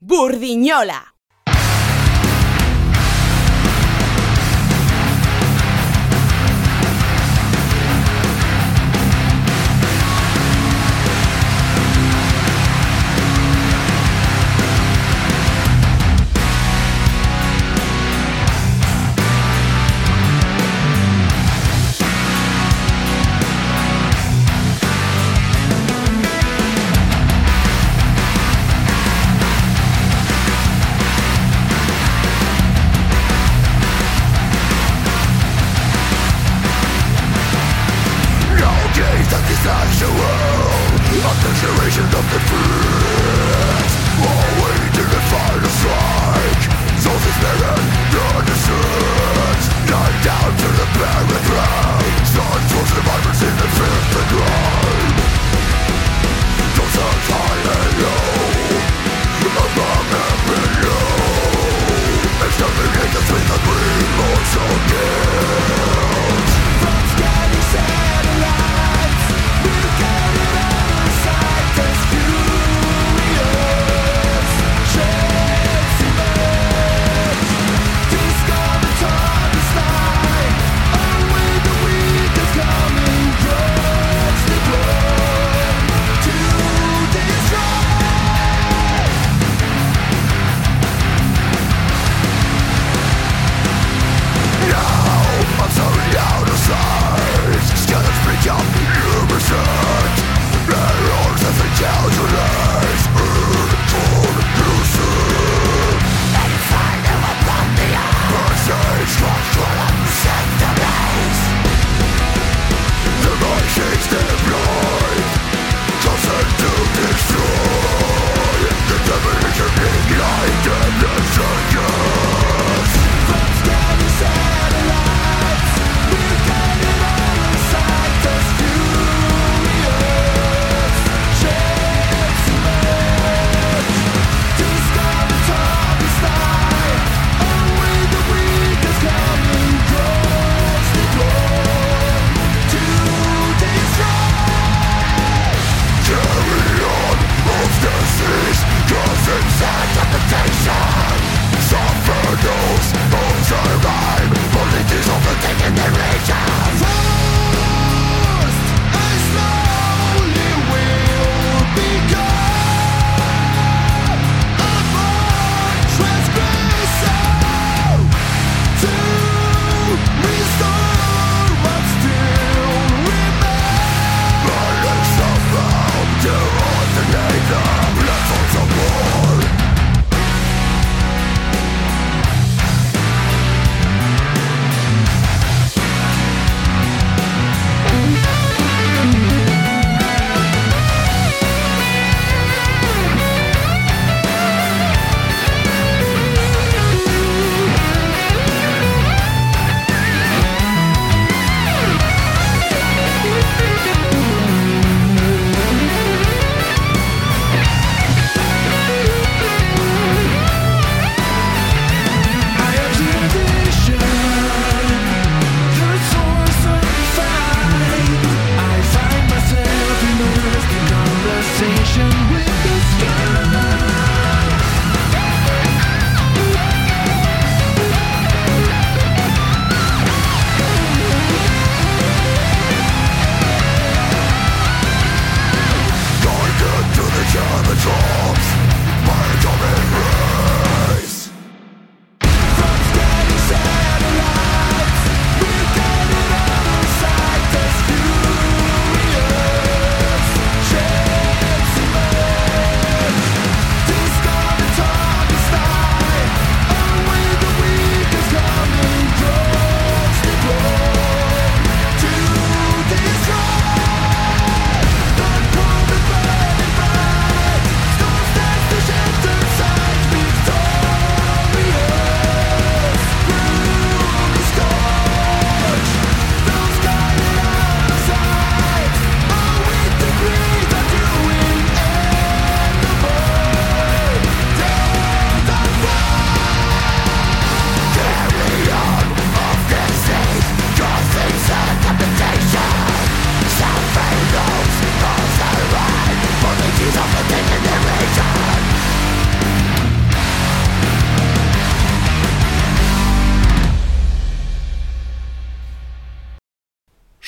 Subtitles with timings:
[0.00, 1.15] Burdiñola.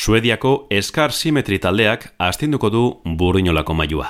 [0.09, 2.83] Suediako eskar simetri taldeak astinduko du
[3.21, 4.07] burrinolako mailua.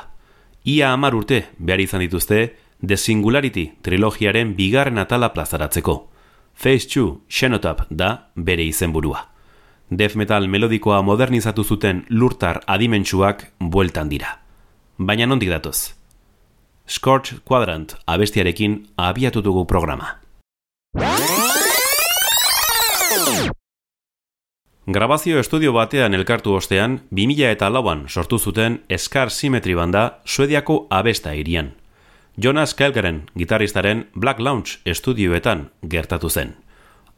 [0.63, 2.39] Ia amar urte behar izan dituzte
[2.87, 5.97] The Singularity trilogiaren bigarren atala plazaratzeko.
[6.55, 9.25] Phase 2 Xenotap da bere izenburua.
[9.91, 14.37] Death metal melodikoa modernizatu zuten lurtar adimentsuak bueltan dira.
[14.99, 15.97] Baina nondik datoz?
[16.87, 20.15] Scorch Quadrant abestiarekin abiatutugu programa.
[24.91, 31.35] Grabazio estudio batean elkartu ostean, 2000 eta lauan sortu zuten Scar Symmetry banda Suediako abesta
[31.37, 31.75] irian.
[32.43, 36.55] Jonas Kelgeren, gitarristaren Black Lounge estudioetan gertatu zen.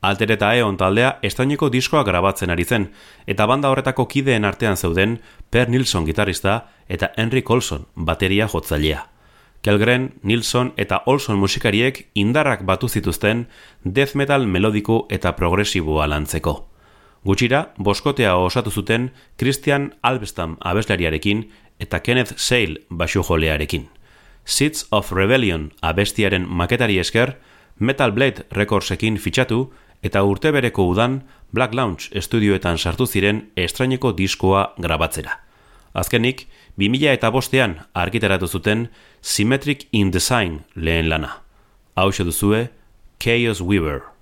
[0.02, 2.88] Alter eta Eon taldea estaineko diskoa grabatzen ari zen,
[3.28, 5.20] eta banda horretako kideen artean zeuden
[5.50, 9.06] Per Nilsson gitarrista eta Henry Colson bateria jotzailea.
[9.62, 13.46] Kelgren, Nilsson eta Olson musikariek indarrak batu zituzten
[13.84, 16.69] death metal melodiko eta progresiboa lantzeko.
[17.24, 21.50] Gutxira, boskotea osatu zuten Christian Albestam abeslariarekin
[21.80, 23.88] eta Kenneth Sale basu jolearekin.
[24.44, 27.36] Seeds of Rebellion abestiaren maketari esker,
[27.78, 29.70] Metal Blade Recordsekin fitxatu
[30.02, 31.22] eta urte bereko udan
[31.52, 35.40] Black Lounge estudioetan sartu ziren estraineko diskoa grabatzera.
[35.92, 36.46] Azkenik,
[36.78, 38.88] 2000 eta bostean argitaratu zuten
[39.20, 41.42] Symmetric in Design lehen lana.
[41.96, 42.70] Hau duzue,
[43.18, 44.19] Chaos Weaver.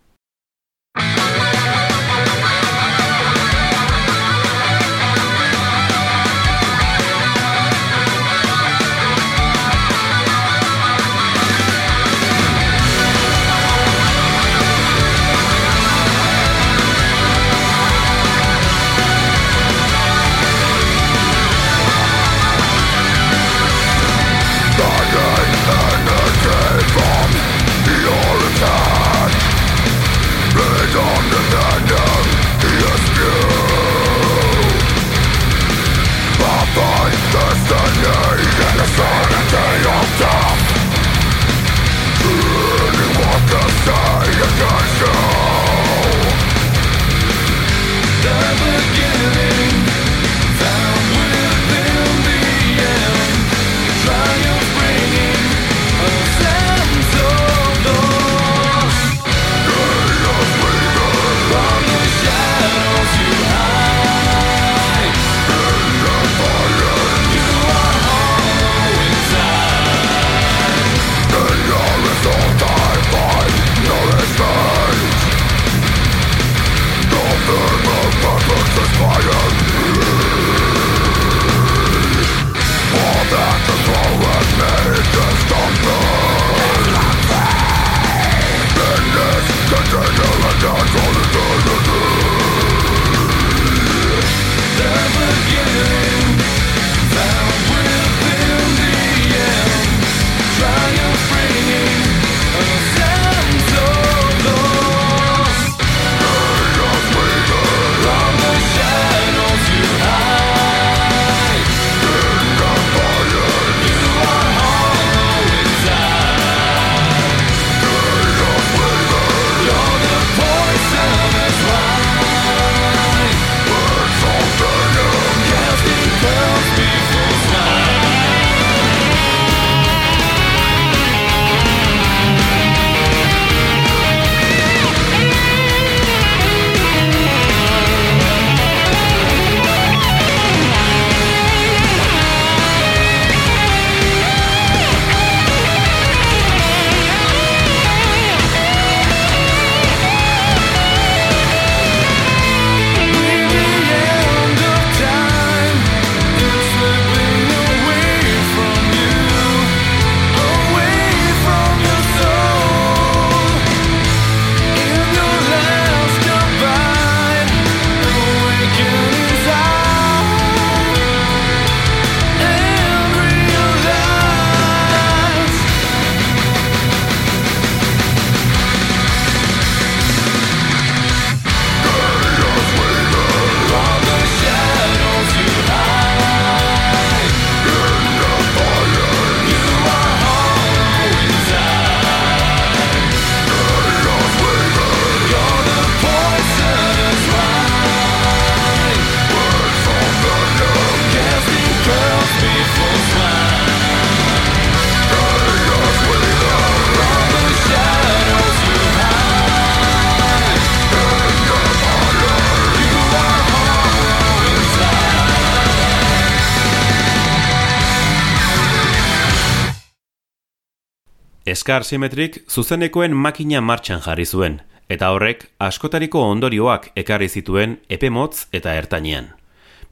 [221.69, 224.55] Eskar Symmetric zuzenekoen makina martxan jarri zuen,
[224.89, 229.27] eta horrek askotariko ondorioak ekarri zituen epemotz eta ertainean.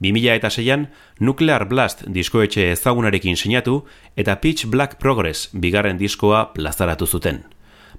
[0.00, 0.86] 2006an
[1.20, 3.82] Nuclear Blast diskoetxe ezagunarekin sinatu
[4.16, 7.42] eta Pitch Black Progress bigarren diskoa plazaratu zuten.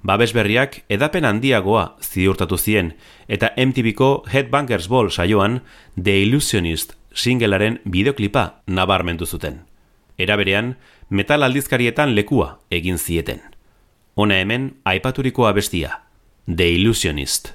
[0.02, 2.96] Babes berriak edapen handiagoa ziurtatu zien
[3.28, 5.60] eta MTVko Headbangers Ball saioan
[6.02, 9.62] The Illusionist singlearen bideoklipa nabarmendu zuten.
[10.18, 10.74] Eraberean,
[11.10, 13.46] metal aldizkarietan lekua egin zieten.
[14.18, 15.90] Hona hemen aipaturikoa bestia,
[16.58, 17.52] The Illusionist.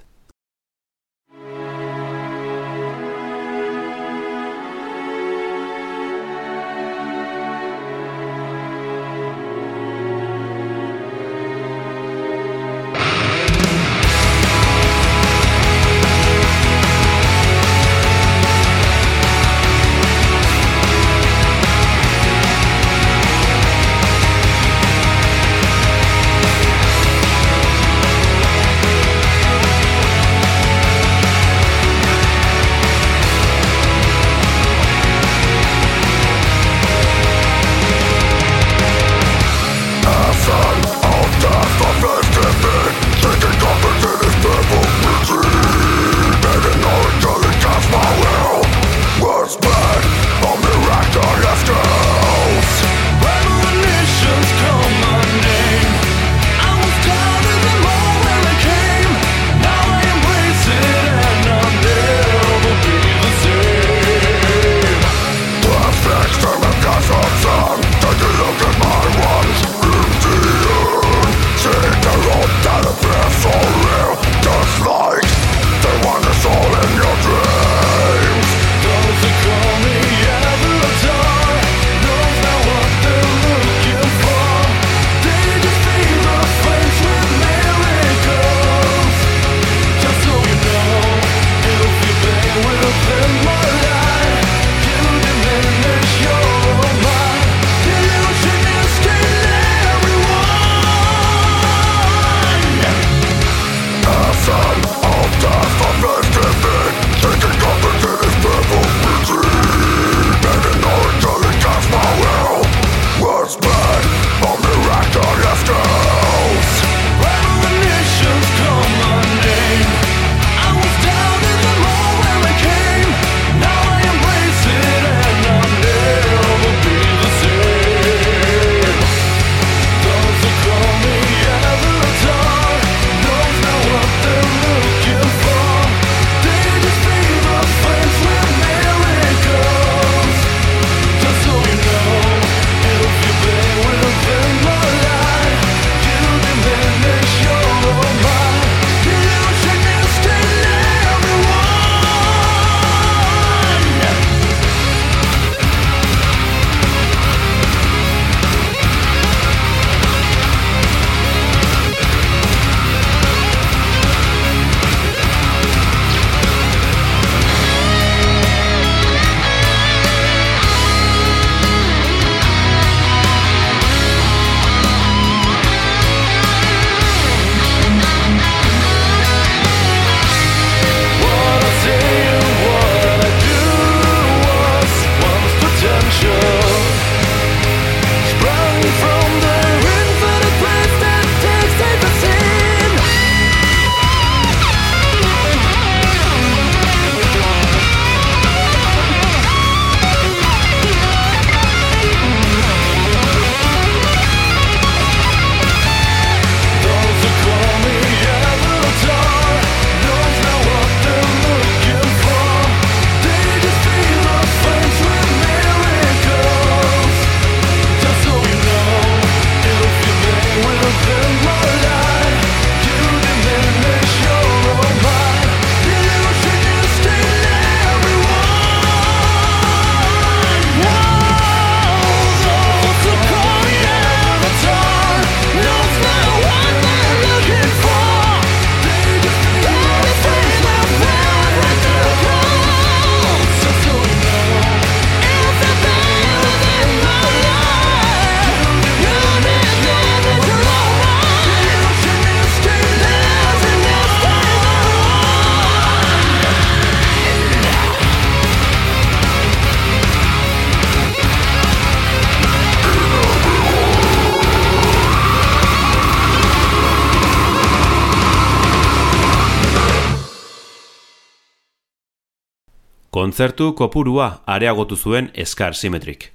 [273.33, 276.27] Kontzertu kopurua areagotu zuen eskar simetrik.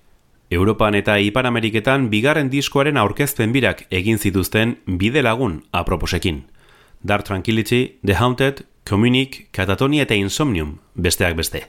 [0.49, 4.71] Europan eta Ipar Ameriketan bigarren diskoaren aurkezpen birak egin zituzten
[5.03, 6.39] bide lagun aproposekin.
[7.03, 11.67] Dark Tranquility, The Haunted, Communic, Catatonia eta Insomnium besteak beste.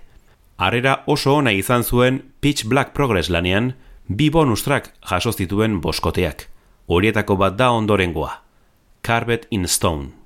[0.56, 3.75] Arrera oso ona izan zuen Pitch Black Progress lanean,
[4.08, 6.49] bi bonus track jaso zituen boskoteak.
[6.87, 8.32] Horietako bat da ondorengoa.
[9.02, 10.17] Carpet in Stone.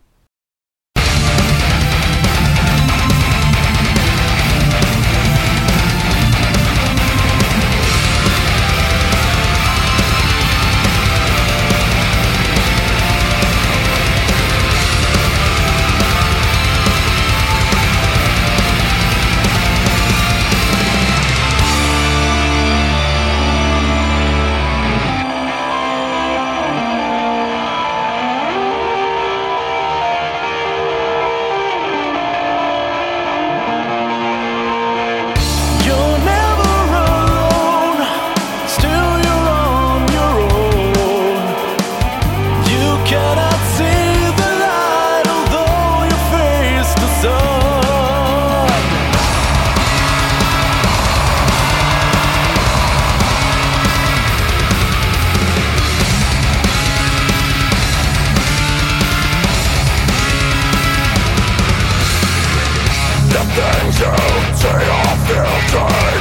[64.62, 66.20] see I feel dead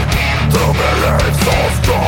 [0.52, 2.01] Through beliefs of God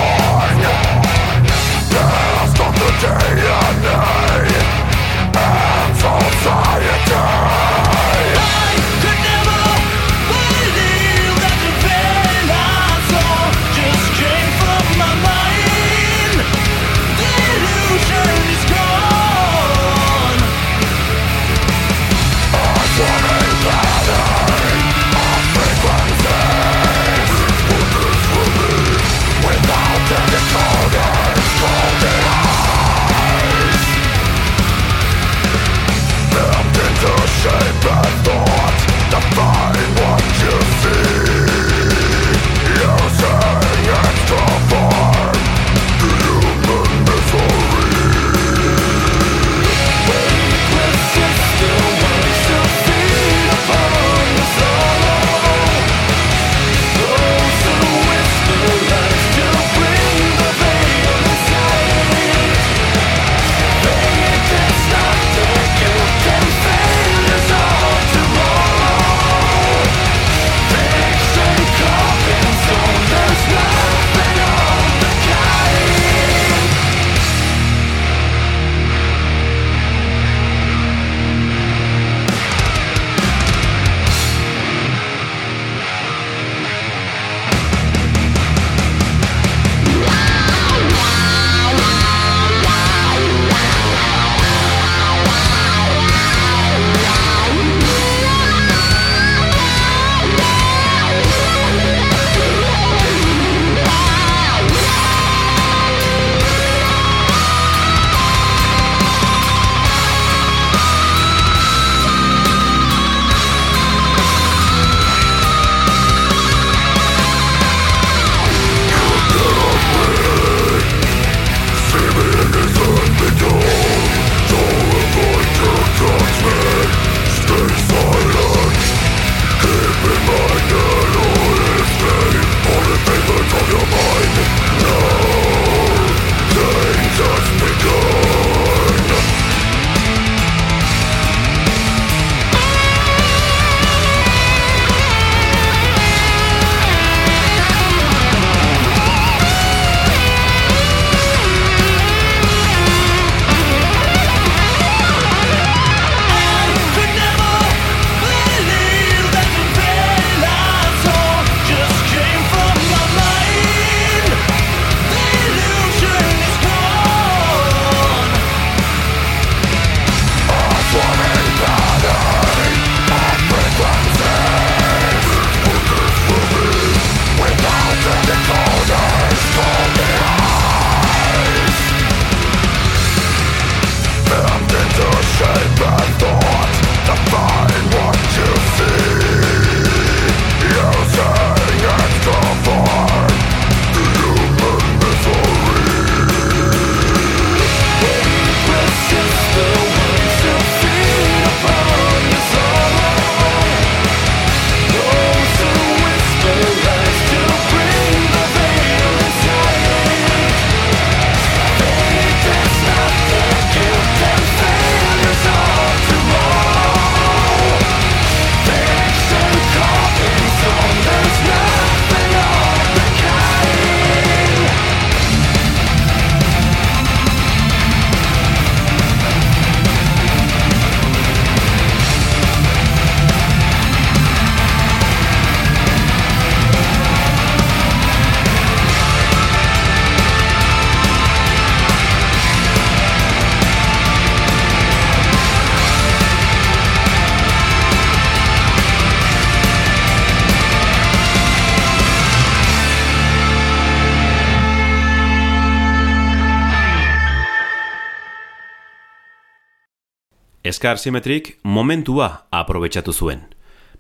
[260.84, 263.40] Eskar Simetrik momentua aprobetsatu zuen.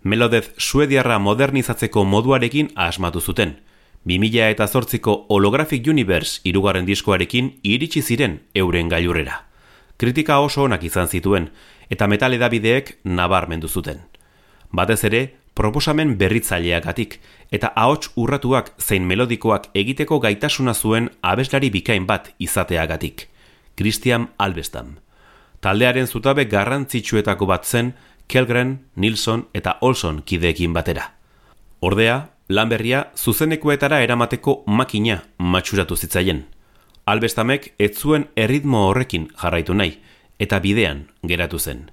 [0.03, 3.53] Melodez suediarra modernizatzeko moduarekin asmatu zuten.
[4.03, 9.37] 2000 eta zortziko Holographic Universe irugarren diskoarekin iritsi ziren euren gailurrera.
[9.95, 11.47] Kritika oso onak izan zituen,
[11.89, 14.03] eta metal edabideek nabarmendu zuten.
[14.71, 15.21] Batez ere,
[15.55, 17.15] proposamen berritzaileagatik
[17.51, 23.29] eta ahots urratuak zein melodikoak egiteko gaitasuna zuen abeslari bikain bat izateagatik.
[23.79, 24.97] Christian Albestam.
[25.63, 27.93] Taldearen zutabe garrantzitsuetako bat zen
[28.27, 31.13] Kelgren, Nilsson eta Olson kideekin batera.
[31.79, 32.17] Ordea,
[32.49, 36.43] lanberria zuzenekoetara eramateko makina matxuratu zitzaien.
[37.05, 39.93] Albestamek ez zuen erritmo horrekin jarraitu nahi,
[40.39, 41.91] eta bidean geratu zen.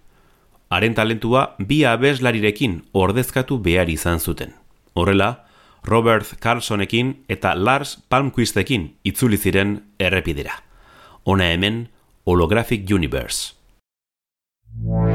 [0.70, 4.54] Haren talentua bi abeslarirekin ordezkatu behar izan zuten.
[4.94, 5.46] Horrela,
[5.84, 10.58] Robert Carlsonekin eta Lars Palmquistekin itzuli ziren errepidera.
[11.24, 11.88] Ona hemen,
[12.26, 13.59] Holographic Universe.
[14.78, 15.09] Wow.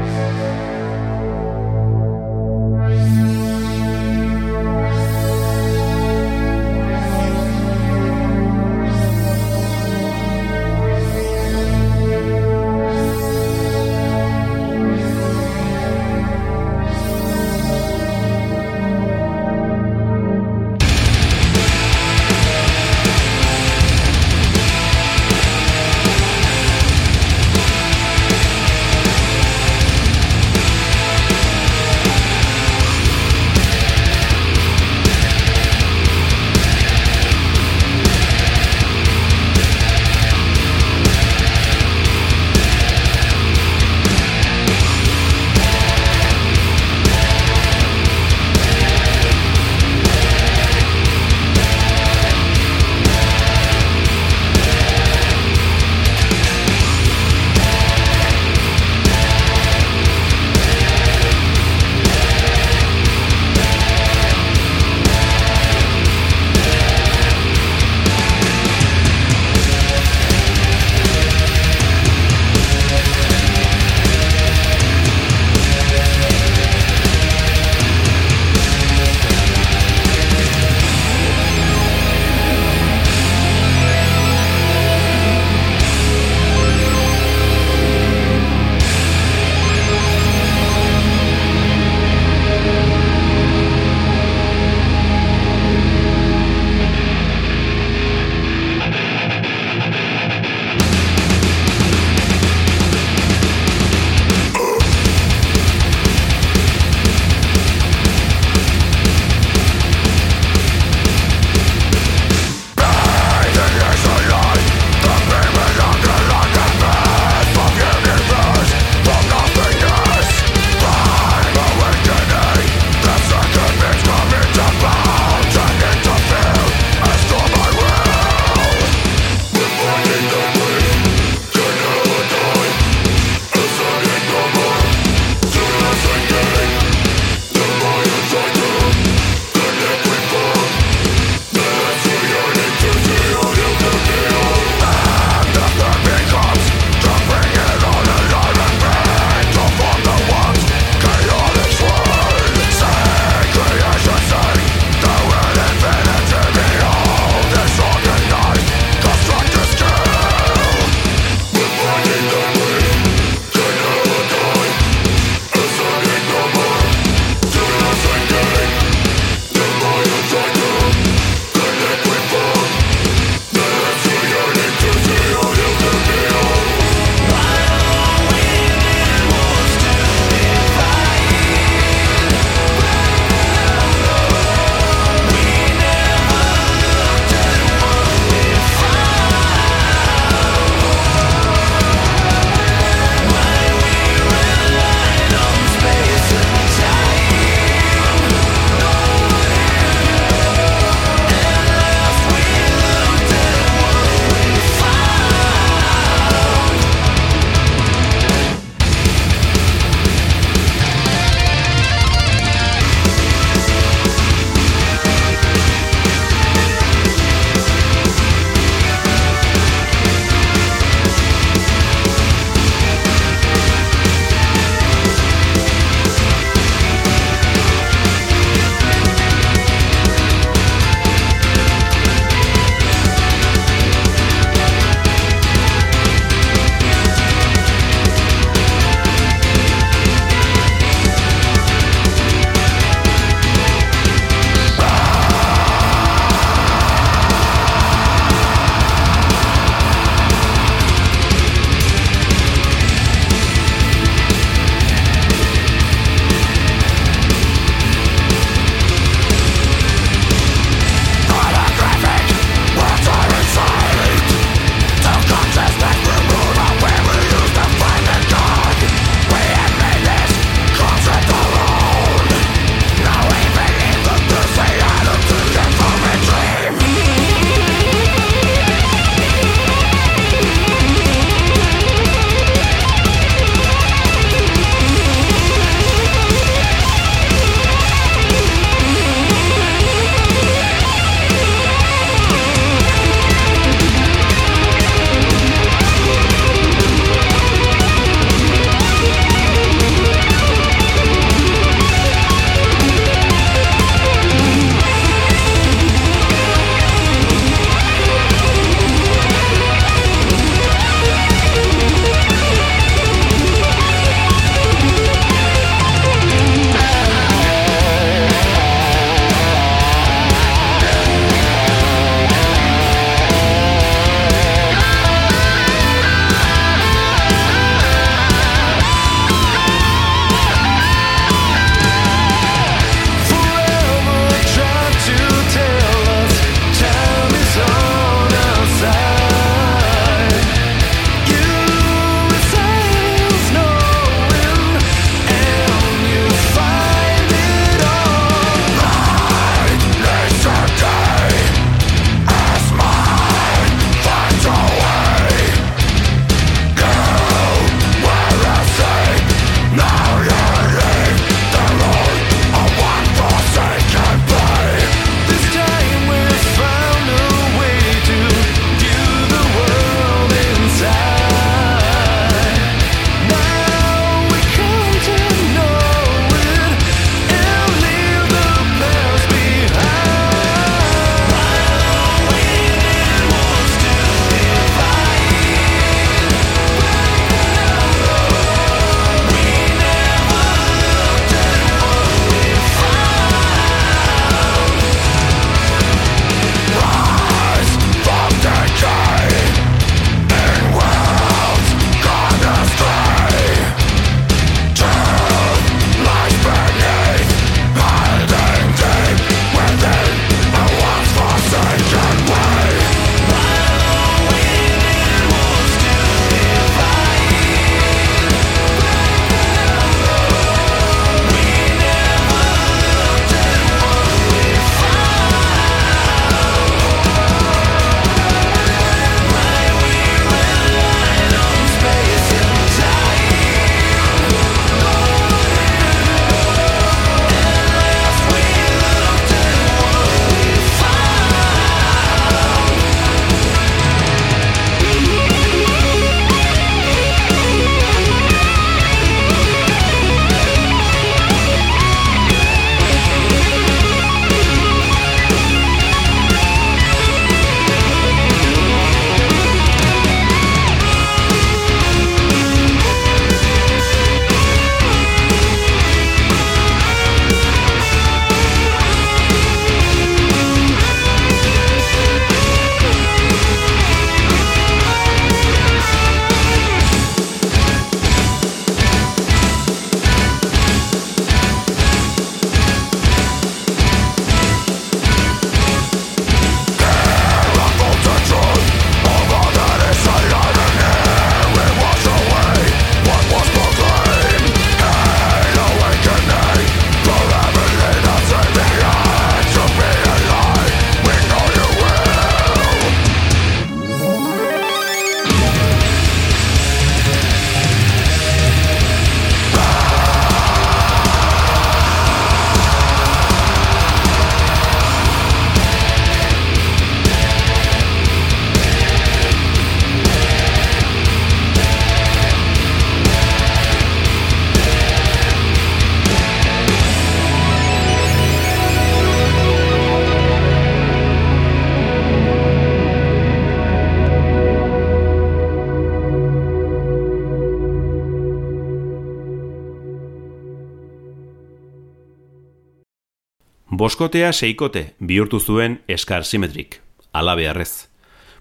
[543.86, 546.80] Boskotea seikote bihurtu zuen eskar simetrik,
[547.14, 547.86] alabearrez.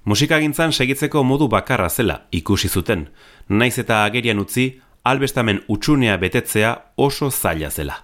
[0.09, 3.03] Musikagintzan segitzeko modu bakarra zela ikusi zuten,
[3.49, 4.63] naiz eta agerian utzi,
[5.03, 7.97] albestamen utxunea betetzea oso zaila zela.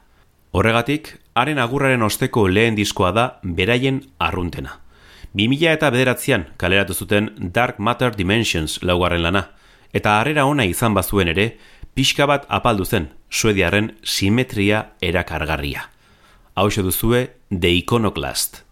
[0.51, 4.75] Horregatik, haren agurraren osteko lehen diskoa da beraien arruntena.
[5.34, 9.47] 2000 eta bederatzean kaleratu zuten Dark Matter Dimensions laugarren lana,
[9.93, 11.47] eta harrera ona izan bazuen ere,
[11.95, 15.90] pixka bat apaldu zen suediaren simetria erakargarria.
[16.54, 18.66] Hau duzue The Iconoclast.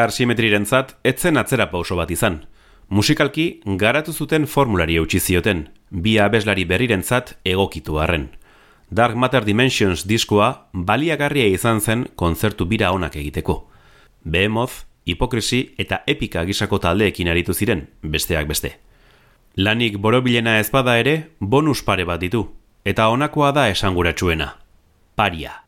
[0.00, 2.38] Eskar simetrirentzat etzen atzera pauso bat izan.
[2.88, 8.30] Musikalki garatu zuten formulari eutxi zioten, bi abeslari berrirentzat egokitu harren.
[8.88, 13.68] Dark Matter Dimensions diskoa baliagarria izan zen kontzertu bira onak egiteko.
[14.24, 18.78] Behemoth, hipokrisi eta epika gisako taldeekin aritu ziren, besteak beste.
[19.56, 22.46] Lanik borobilena ezpada ere, bonus pare bat ditu,
[22.86, 24.54] eta honakoa da esanguratsuena.
[25.14, 25.60] Paria.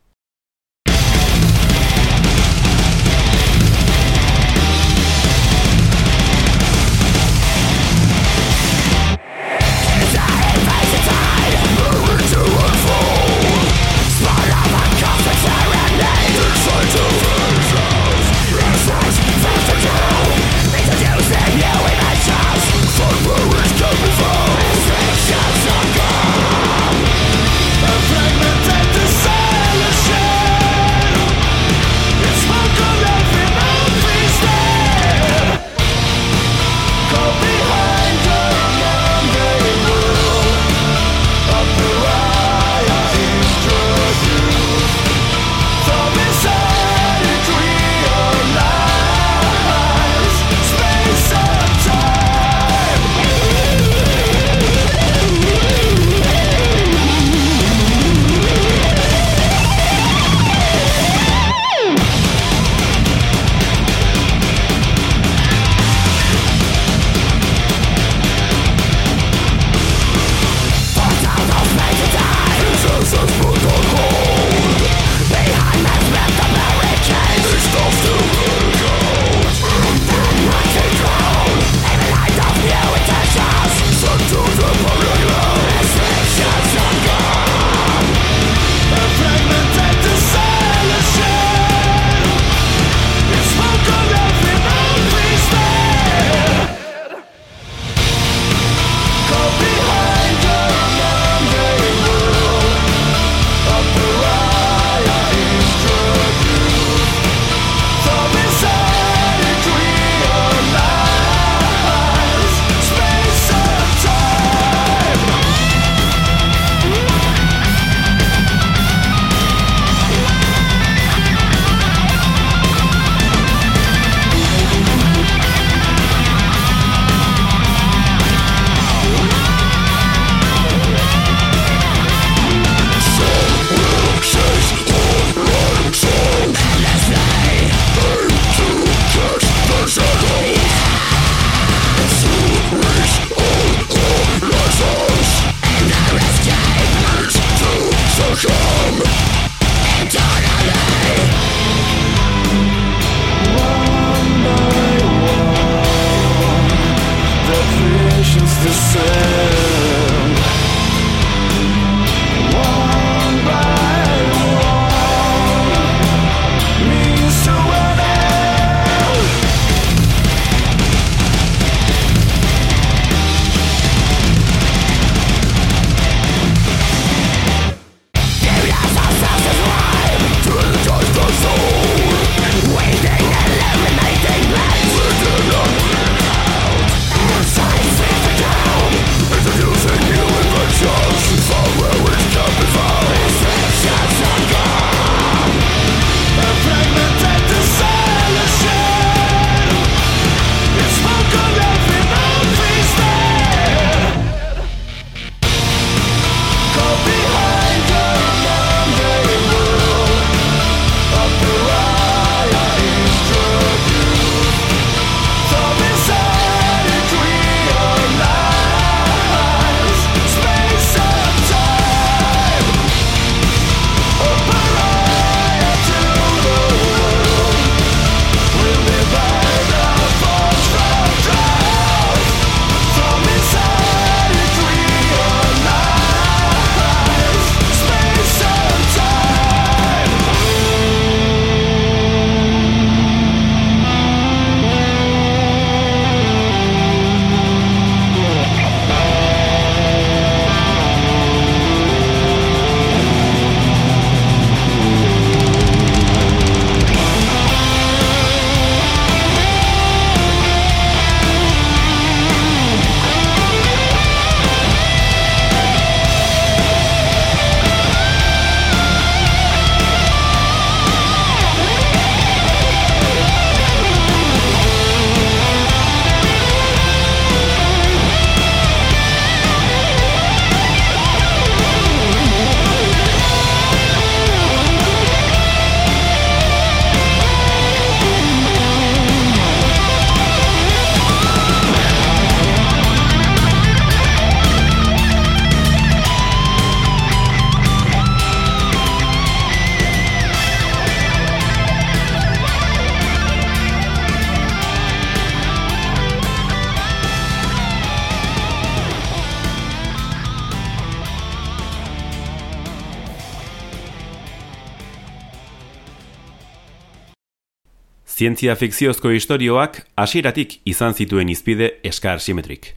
[318.23, 322.69] Zientzia fikziozko istorioak hasieratik izan zituen izpide eskar simetrik.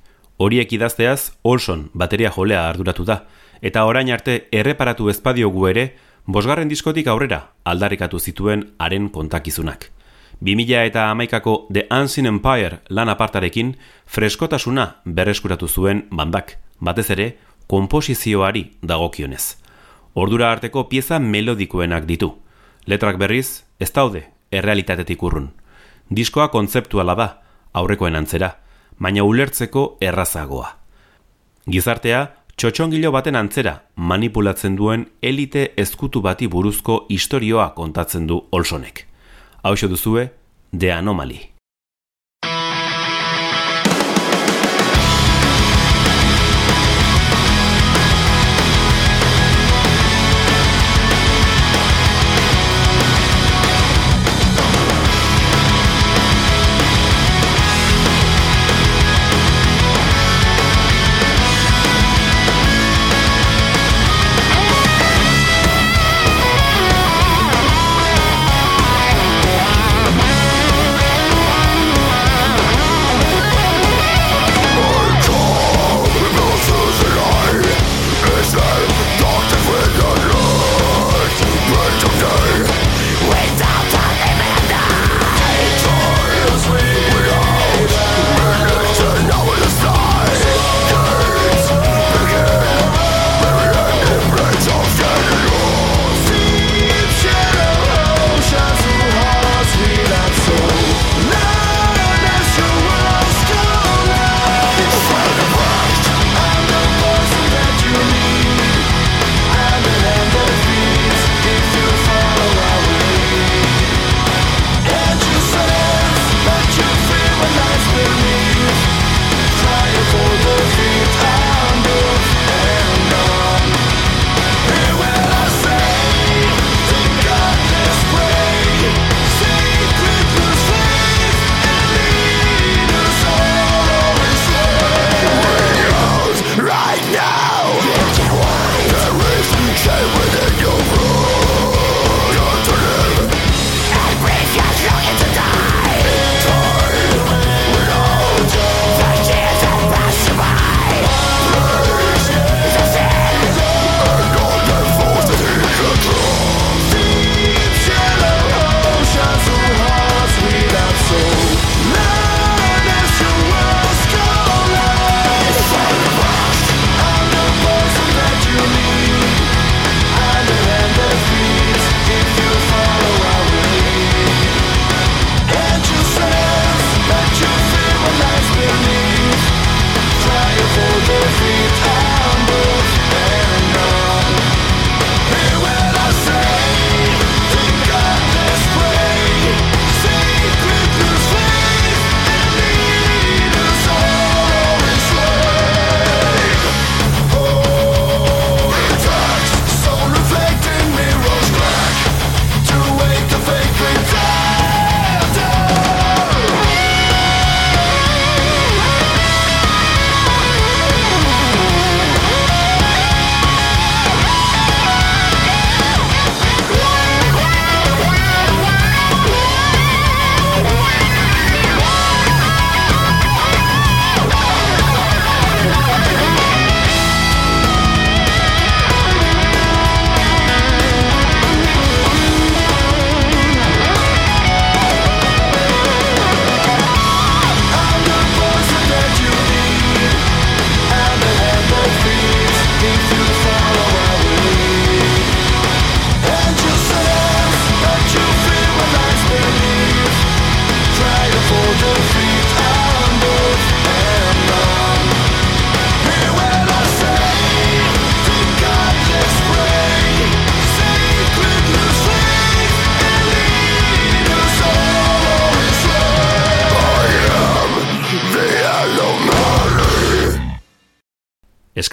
[0.42, 3.20] Horiek idazteaz Olson bateria jolea arduratu da,
[3.62, 5.86] eta orain arte erreparatu ezpadiogu ere,
[6.26, 9.92] bosgarren diskotik aurrera aldarrikatu zituen haren kontakizunak.
[10.42, 13.76] 2000 eta amaikako The Unseen Empire lan apartarekin
[14.18, 17.36] freskotasuna berreskuratu zuen bandak, batez ere,
[17.68, 19.58] komposizioari dagokionez.
[20.16, 22.34] Ordura arteko pieza melodikoenak ditu.
[22.88, 25.50] Letrak berriz, ez daude errealitatetik urrun.
[26.10, 27.28] Diskoa kontzeptuala da,
[27.74, 28.52] aurrekoen antzera,
[29.00, 30.70] baina ulertzeko errazagoa.
[31.72, 32.22] Gizartea,
[32.56, 39.08] txotxongilo baten antzera manipulatzen duen elite ezkutu bati buruzko istorioa kontatzen du Olsonek.
[39.64, 40.30] Hau duzue,
[40.78, 41.55] The Anomaly.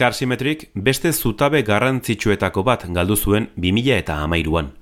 [0.02, 4.72] Eskar Simetrik beste zutabe garrantzitsuetako bat galdu zuen 2000 eta amairuan.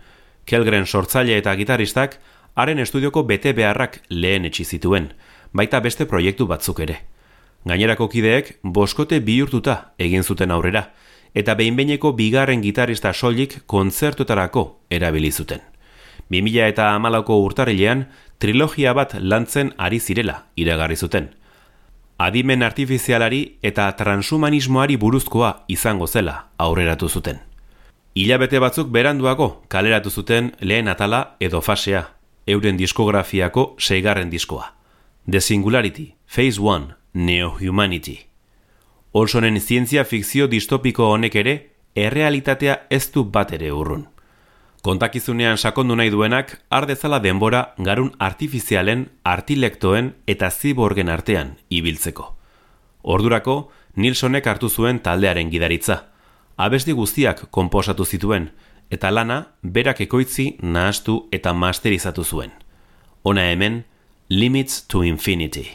[0.49, 2.14] Kelgren sortzaile eta gitaristak
[2.55, 5.11] haren estudioko bete beharrak lehen etxi zituen,
[5.53, 6.97] baita beste proiektu batzuk ere.
[7.68, 10.87] Gainerako kideek boskote bihurtuta egin zuten aurrera,
[11.35, 15.61] eta behinbeineko bigarren gitarista soilik kontzertutarako erabili zuten.
[16.31, 18.07] 2000 eta amalako urtarrilean
[18.39, 21.29] trilogia bat lantzen ari zirela iragarri zuten.
[22.21, 27.39] Adimen artifizialari eta transhumanismoari buruzkoa izango zela aurreratu zuten.
[28.14, 32.03] Ilabete batzuk beranduago kaleratu zuten lehen atala edo fasea,
[32.47, 34.75] euren diskografiako seigarren diskoa.
[35.31, 38.18] The Singularity, Phase 1, Neo Humanity.
[39.12, 41.55] Olsonen zientzia fikzio distopiko honek ere,
[41.95, 44.09] errealitatea ez du bat ere urrun.
[44.83, 52.31] Kontakizunean sakondu nahi duenak, ardezala denbora garun artifizialen, artilektoen eta ziborgen artean ibiltzeko.
[53.03, 55.97] Ordurako, Nilsonek hartu zuen taldearen gidaritza.
[56.57, 58.51] Abesti guztiak konposatu zituen,
[58.91, 62.53] eta lana berak ekoitzi nahastu eta masterizatu zuen.
[63.22, 63.85] Ona hemen,
[64.31, 65.66] Limits to Infinity.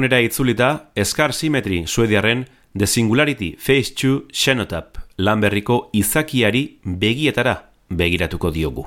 [0.00, 8.86] Egunera itzulita, Eskar Symmetry suediarren The Singularity Phase 2 Xenotap lanberriko izakiari begietara begiratuko diogu.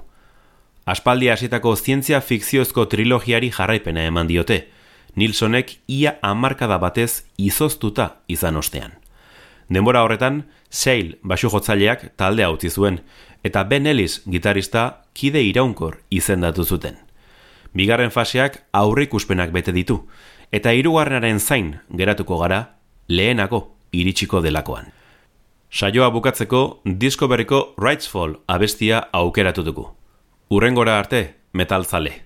[0.90, 4.70] Aspaldi hasitako zientzia fikziozko trilogiari jarraipena eman diote,
[5.16, 8.98] Nilsonek ia amarkada batez izoztuta izan ostean.
[9.70, 13.04] Denbora horretan, Seil basu jotzaileak taldea utzi zuen,
[13.44, 16.98] eta Ben Ellis gitarista kide iraunkor izendatu zuten.
[17.74, 20.08] Bigarren faseak aurrikuspenak bete ditu,
[20.54, 22.60] eta hirugarrenaren zain geratuko gara
[23.10, 24.92] lehenako iritsiko delakoan.
[25.74, 29.88] Saioa bukatzeko disko berriko Rightsfall abestia aukeratu dugu.
[30.54, 31.24] Urrengora arte,
[31.54, 32.22] metalzale.